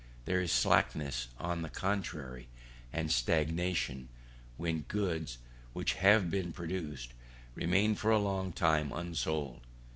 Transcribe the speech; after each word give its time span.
There 0.25 0.41
is 0.41 0.51
slackness, 0.51 1.27
on 1.37 1.61
the 1.61 1.69
contrary, 1.69 2.47
and 2.91 3.11
stagnation, 3.11 4.09
when 4.57 4.81
goods, 4.87 5.37
which 5.73 5.93
have 5.93 6.31
been 6.31 6.53
produced, 6.53 7.13
remain 7.53 7.93
for 7.93 8.09
a 8.09 8.17
long 8.17 8.51
time 8.51 8.91
unsold. 8.91 9.61